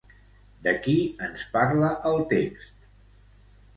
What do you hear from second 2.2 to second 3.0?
text?